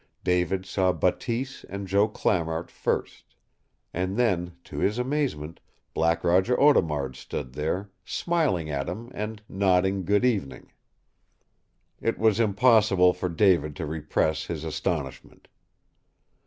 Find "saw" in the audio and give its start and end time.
0.65-0.91